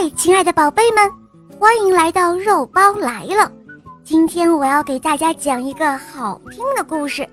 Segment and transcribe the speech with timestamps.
[0.00, 1.12] 嗨，亲爱的宝贝们，
[1.58, 3.50] 欢迎来到肉包来了。
[4.04, 7.28] 今天我要给大家讲一个好听的故事，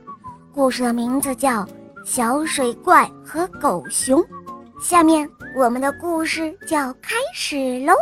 [0.52, 1.63] 故事的名字叫
[2.04, 4.20] 《小水怪和狗熊》。
[4.81, 7.93] 下面我们的故事就要开始喽。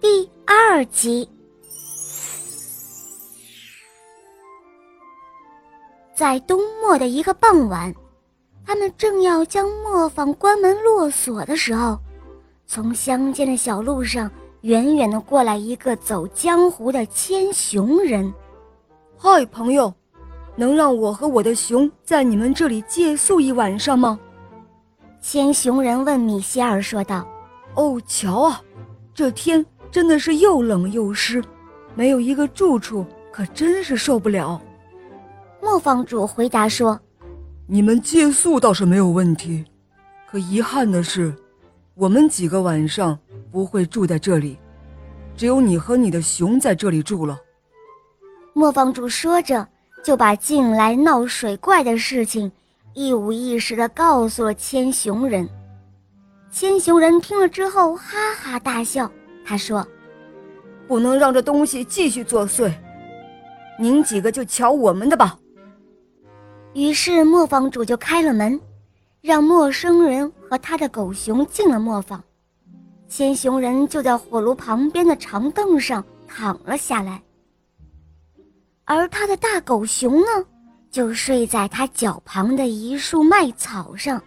[0.00, 1.28] 第二集，
[6.14, 7.94] 在冬末的一个傍晚，
[8.64, 11.98] 他们正要将磨坊关门落锁的时候。
[12.74, 14.30] 从乡间的小路上，
[14.62, 18.32] 远远的过来一个走江湖的牵熊人。
[19.18, 19.92] 嗨，朋友，
[20.56, 24.18] 能让我和我的熊在你们这里借宿一晚上吗？
[25.20, 27.28] 牵熊人问米歇尔说道。
[27.74, 28.62] 哦，瞧啊，
[29.12, 31.44] 这天真的是又冷又湿，
[31.94, 34.58] 没有一个住处，可真是受不了。
[35.60, 36.98] 磨坊主回答说
[37.68, 39.62] ：“你们借宿倒是没有问题，
[40.26, 41.34] 可遗憾的是。”
[41.94, 43.18] 我们几个晚上
[43.50, 44.58] 不会住在这里，
[45.36, 47.38] 只有你和你的熊在这里住了。
[48.54, 49.66] 磨坊主说着，
[50.02, 52.50] 就把近来闹水怪的事情
[52.94, 55.48] 一五一十的告诉了千熊人。
[56.50, 59.10] 千熊人听了之后哈哈大笑，
[59.44, 59.86] 他说
[60.88, 62.72] ：“不能让这东西继续作祟，
[63.78, 65.38] 您几个就瞧我们的吧。”
[66.74, 68.58] 于是磨坊主就开了门。
[69.22, 72.20] 让陌生人和他的狗熊进了磨坊，
[73.06, 77.22] 千熊人就在火炉旁边的长凳上躺了下来，
[78.84, 80.44] 而他的大狗熊呢，
[80.90, 84.20] 就睡在他脚旁的一束麦草上。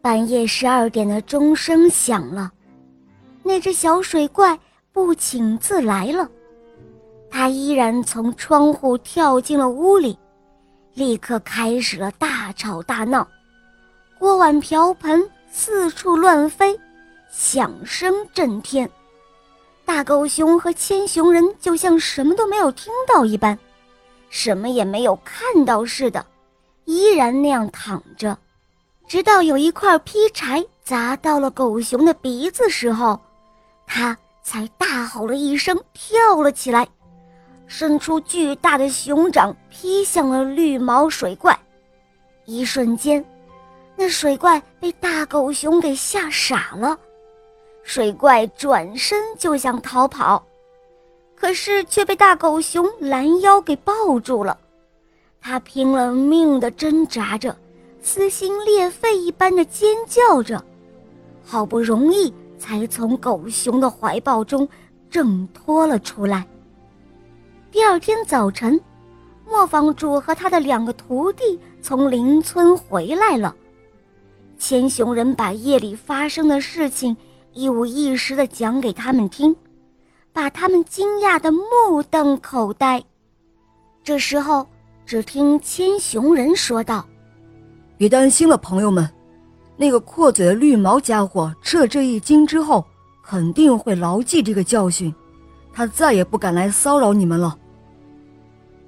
[0.00, 2.52] 半夜十二点的钟声响了，
[3.42, 4.56] 那只小水怪
[4.92, 6.30] 不请自来了，
[7.28, 10.16] 他依然从窗户跳进了屋里，
[10.94, 13.26] 立刻开始了大吵大闹。
[14.18, 16.78] 锅碗瓢盆四处乱飞，
[17.30, 18.88] 响声震天。
[19.84, 23.58] 大狗熊和千熊人就像什么都没有听到一般，
[24.30, 26.24] 什么也没有看到似的，
[26.86, 28.36] 依然那样躺着。
[29.06, 33.20] 直到有一块劈柴砸到了狗熊的鼻子时候，
[33.86, 36.88] 它才大吼了一声，跳了起来，
[37.66, 41.56] 伸出巨大的熊掌劈向了绿毛水怪。
[42.46, 43.22] 一瞬间。
[43.96, 46.98] 那水怪被大狗熊给吓傻了，
[47.82, 50.44] 水怪转身就想逃跑，
[51.34, 54.58] 可是却被大狗熊拦腰给抱住了。
[55.40, 57.56] 他拼了命地挣扎着，
[58.02, 60.62] 撕心裂肺一般的尖叫着，
[61.42, 64.68] 好不容易才从狗熊的怀抱中
[65.08, 66.46] 挣脱了出来。
[67.70, 68.78] 第二天早晨，
[69.48, 73.56] 磨坊主和他的两个徒弟从邻村回来了。
[74.58, 77.16] 千雄人把夜里发生的事情
[77.52, 79.54] 一五一十地讲给他们听，
[80.32, 83.02] 把他们惊讶得目瞪口呆。
[84.02, 84.66] 这时候，
[85.04, 87.06] 只听千雄人说道
[87.96, 89.08] ：“别担心了，朋友们，
[89.76, 92.84] 那个阔嘴的绿毛家伙吃了这一惊之后，
[93.22, 95.14] 肯定会牢记这个教训，
[95.72, 97.56] 他再也不敢来骚扰你们了。”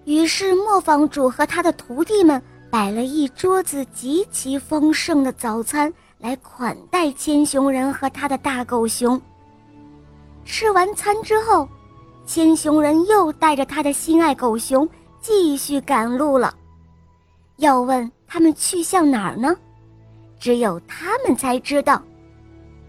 [0.07, 2.43] 于是，磨坊主和他的徒弟们。
[2.71, 9.21] 摆了一桌子极其丰盛的早餐来款待千熊人和他的大狗熊。
[10.45, 11.69] 吃完餐之后，
[12.27, 14.89] 千熊人又带着他的心爱狗熊
[15.21, 16.55] 继续赶路了。
[17.57, 19.57] 要问他们去向哪儿呢？
[20.39, 22.03] 只有他们才知道。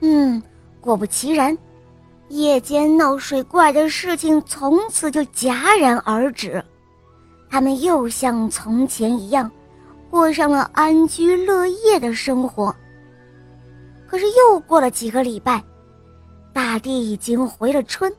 [0.01, 0.41] 嗯，
[0.79, 1.57] 果不其然，
[2.27, 6.63] 夜间闹水怪的事情从此就戛然而止。
[7.49, 9.49] 他们又像从前一样。
[10.09, 12.75] 过上了安居乐业的生活。
[14.07, 15.63] 可是又过了几个礼拜，
[16.51, 18.11] 大地已经回了春，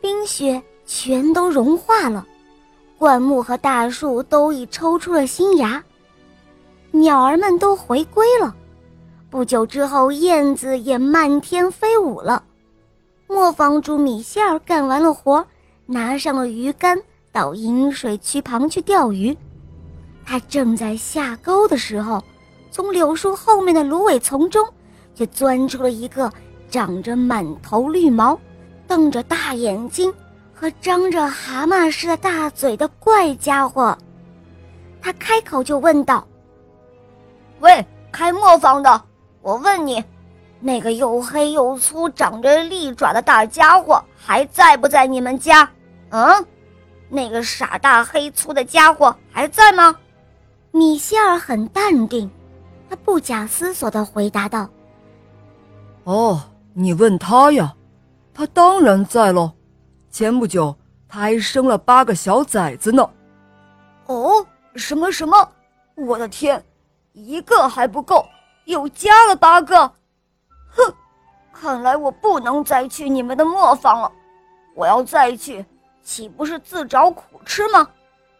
[0.00, 2.26] 冰雪全都融化了，
[2.96, 5.82] 灌木和大树都已抽出了新芽，
[6.92, 8.54] 鸟儿们都回归了。
[9.28, 12.42] 不久之后，燕子也漫天飞舞了。
[13.26, 15.44] 磨坊主米歇尔干完了活，
[15.86, 19.36] 拿上了鱼竿，到饮水渠旁去钓鱼。
[20.24, 22.22] 他正在下钩的时候，
[22.70, 24.66] 从柳树后面的芦苇丛中，
[25.14, 26.32] 却钻出了一个
[26.70, 28.38] 长着满头绿毛、
[28.86, 30.12] 瞪着大眼睛
[30.54, 33.96] 和张着蛤蟆似的大嘴的怪家伙。
[35.02, 36.24] 他开口就问道
[37.58, 39.02] ：“喂，开磨坊的，
[39.42, 40.04] 我问你，
[40.60, 45.68] 那个又黑又粗、长着利爪的大家伙还在不在你们家？
[46.10, 46.46] 嗯，
[47.08, 49.96] 那个傻大黑粗的家伙还在吗？”
[50.72, 52.30] 米歇尔很淡定，
[52.88, 54.68] 他不假思索地回答道
[56.04, 56.40] ：“哦，
[56.74, 57.74] 你问他呀，
[58.32, 59.52] 他当然在喽。
[60.10, 60.76] 前不久
[61.08, 63.08] 他还生了八个小崽子呢。
[64.06, 64.44] 哦，
[64.74, 65.48] 什么什么？
[65.96, 66.64] 我的天，
[67.12, 68.24] 一个还不够，
[68.64, 69.92] 又加了八个。
[70.68, 70.94] 哼，
[71.52, 74.10] 看来我不能再去你们的磨坊了。
[74.74, 75.64] 我要再去，
[76.02, 77.88] 岂不是自找苦吃吗？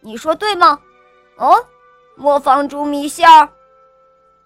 [0.01, 0.79] 你说对吗？
[1.37, 1.55] 哦，
[2.21, 3.49] 磨坊主米线儿。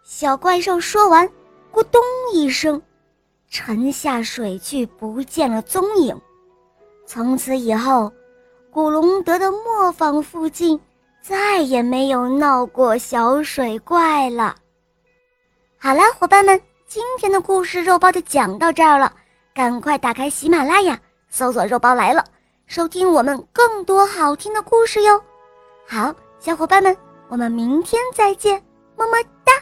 [0.05, 1.29] 小怪兽说完，
[1.73, 2.01] 咕咚
[2.33, 2.81] 一声，
[3.51, 6.19] 沉下水去，不见了踪影。
[7.05, 8.13] 从此以后，
[8.71, 10.81] 古龙德的磨坊附近
[11.21, 14.55] 再也没有闹过小水怪了。
[15.77, 19.13] 好了，伙伴们，今天的故事肉包就讲到这儿了，
[19.53, 20.97] 赶快打开喜马拉雅，
[21.29, 22.25] 搜索“肉包来了”，
[22.69, 25.21] 收听我们更多好听的故事哟。
[25.87, 26.97] 好，小伙伴们，
[27.29, 28.63] 我们明天再见，
[28.97, 29.54] 么么哒。